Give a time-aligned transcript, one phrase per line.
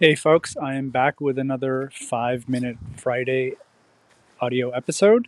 [0.00, 3.54] Hey, folks, I am back with another five minute Friday
[4.40, 5.26] audio episode.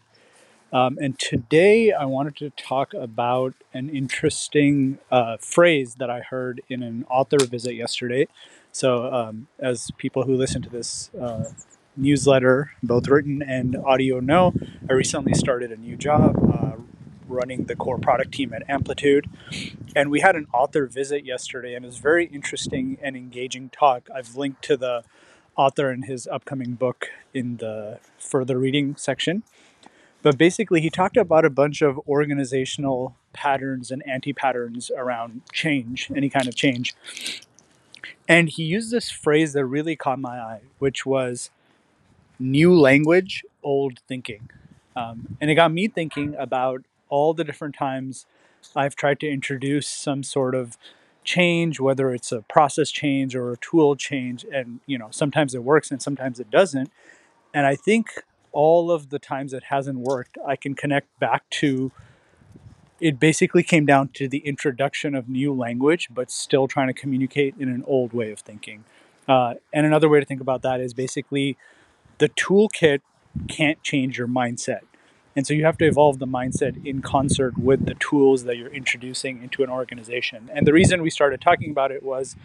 [0.72, 6.61] Um, and today I wanted to talk about an interesting uh, phrase that I heard
[6.69, 8.29] in an author visit yesterday.
[8.71, 11.50] So, um, as people who listen to this uh,
[11.96, 14.55] newsletter, both written and audio, know,
[14.89, 16.80] I recently started a new job uh,
[17.30, 19.28] running the core product team at Amplitude.
[19.94, 24.08] And we had an author visit yesterday, and it was very interesting and engaging talk.
[24.14, 25.04] I've linked to the
[25.57, 29.43] author and his upcoming book in the further reading section.
[30.22, 36.10] But basically, he talked about a bunch of organizational patterns and anti patterns around change,
[36.14, 36.94] any kind of change.
[38.28, 41.50] And he used this phrase that really caught my eye, which was
[42.38, 44.50] new language, old thinking.
[44.97, 48.27] Um, and it got me thinking about all the different times
[48.75, 50.78] I've tried to introduce some sort of
[51.25, 54.45] change, whether it's a process change or a tool change.
[54.53, 56.91] And, you know, sometimes it works and sometimes it doesn't.
[57.52, 61.92] And I think all of the times it hasn't worked, I can connect back to
[63.00, 67.55] it basically came down to the introduction of new language, but still trying to communicate
[67.58, 68.84] in an old way of thinking.
[69.27, 71.56] Uh, and another way to think about that is basically
[72.19, 73.00] the toolkit
[73.48, 74.80] can't change your mindset.
[75.36, 78.73] And so you have to evolve the mindset in concert with the tools that you're
[78.73, 80.50] introducing into an organization.
[80.53, 82.36] And the reason we started talking about it was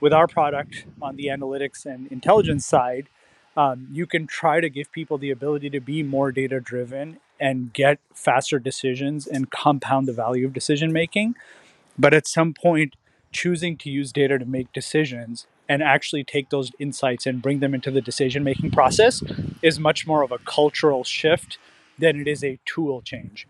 [0.00, 3.08] with our product on the analytics and intelligence side,
[3.56, 7.72] um, you can try to give people the ability to be more data driven and
[7.72, 11.34] get faster decisions and compound the value of decision making.
[11.98, 12.94] But at some point,
[13.32, 17.74] choosing to use data to make decisions and actually take those insights and bring them
[17.74, 19.22] into the decision making process
[19.62, 21.58] is much more of a cultural shift
[22.00, 23.46] than it is a tool change.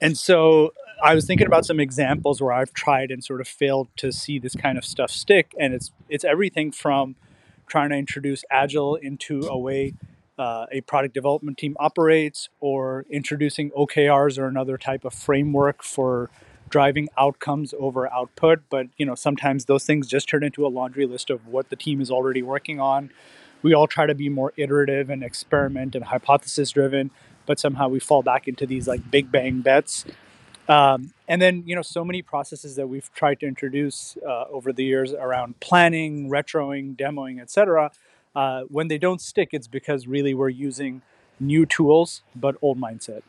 [0.00, 3.88] And so I was thinking about some examples where I've tried and sort of failed
[3.96, 5.54] to see this kind of stuff stick.
[5.58, 7.16] And it's it's everything from
[7.66, 9.94] trying to introduce agile into a way
[10.38, 16.30] uh, a product development team operates or introducing okrs or another type of framework for
[16.70, 21.04] driving outcomes over output but you know sometimes those things just turn into a laundry
[21.04, 23.10] list of what the team is already working on
[23.62, 27.10] we all try to be more iterative and experiment and hypothesis driven
[27.46, 30.04] but somehow we fall back into these like big bang bets
[30.70, 34.72] um, and then, you know, so many processes that we've tried to introduce uh, over
[34.72, 37.90] the years around planning, retroing, demoing, etc.
[38.36, 41.02] Uh, when they don't stick, it's because really we're using
[41.40, 43.22] new tools but old mindset.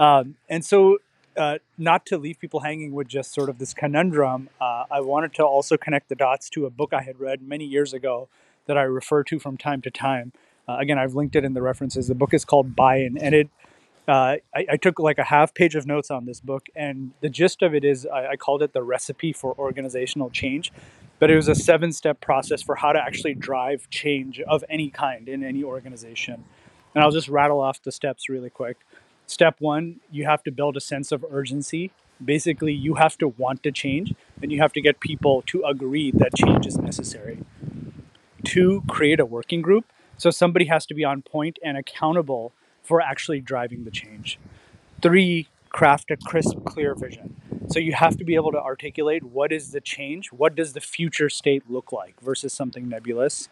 [0.00, 0.98] Um, and so,
[1.36, 5.32] uh, not to leave people hanging with just sort of this conundrum, uh, I wanted
[5.34, 8.28] to also connect the dots to a book I had read many years ago
[8.70, 10.32] that I refer to from time to time.
[10.68, 12.06] Uh, again, I've linked it in the references.
[12.06, 13.50] The book is called Buy In, and it
[14.06, 17.28] uh, I, I, took like a half page of notes on this book, and the
[17.28, 20.72] gist of it is I, I called it the recipe for organizational change.
[21.18, 24.88] But it was a seven step process for how to actually drive change of any
[24.88, 26.44] kind in any organization.
[26.94, 28.78] And I'll just rattle off the steps really quick.
[29.26, 31.90] Step one, you have to build a sense of urgency.
[32.24, 36.10] Basically, you have to want to change, and you have to get people to agree
[36.12, 37.38] that change is necessary.
[38.44, 39.86] Two, create a working group.
[40.16, 42.52] So somebody has to be on point and accountable
[42.82, 44.38] for actually driving the change.
[45.00, 47.36] Three, craft a crisp, clear vision.
[47.68, 50.80] So you have to be able to articulate what is the change, what does the
[50.80, 53.48] future state look like versus something nebulous.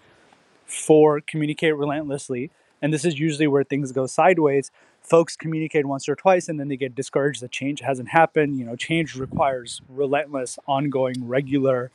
[0.66, 2.50] Four, communicate relentlessly.
[2.82, 4.70] And this is usually where things go sideways.
[5.00, 8.58] Folks communicate once or twice and then they get discouraged that change hasn't happened.
[8.58, 11.90] You know, change requires relentless, ongoing, regular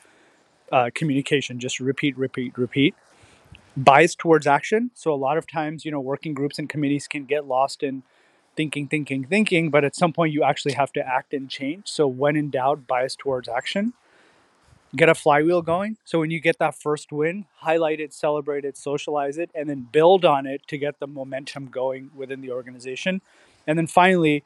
[0.74, 1.60] uh, communication.
[1.60, 2.96] Just repeat, repeat, repeat
[3.76, 4.92] bias towards action.
[4.94, 8.04] So a lot of times, you know, working groups and committees can get lost in
[8.56, 11.88] thinking, thinking, thinking, but at some point you actually have to act and change.
[11.88, 13.94] So when in doubt, bias towards action.
[14.96, 15.98] Get a flywheel going.
[16.06, 19.88] So when you get that first win, highlight it, celebrate it, socialize it, and then
[19.92, 23.22] build on it to get the momentum going within the organization.
[23.66, 24.44] And then finally,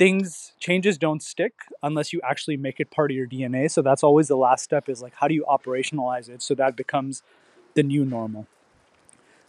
[0.00, 1.52] things changes don't stick
[1.82, 3.70] unless you actually make it part of your DNA.
[3.70, 6.74] So that's always the last step is like how do you operationalize it so that
[6.74, 7.22] becomes
[7.74, 8.46] the new normal.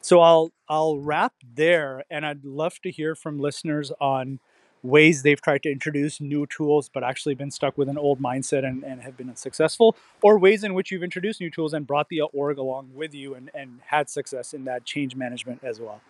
[0.02, 4.40] So I'll I'll wrap there, and I'd love to hear from listeners on
[4.84, 8.66] ways they've tried to introduce new tools but actually been stuck with an old mindset
[8.66, 12.10] and, and have been unsuccessful, or ways in which you've introduced new tools and brought
[12.10, 16.02] the org along with you and, and had success in that change management as well.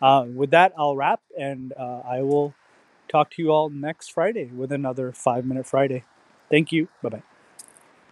[0.00, 2.54] Uh, with that, I'll wrap, and uh, I will
[3.10, 6.04] talk to you all next Friday with another five minute Friday.
[6.50, 6.88] Thank you.
[7.02, 7.22] Bye bye.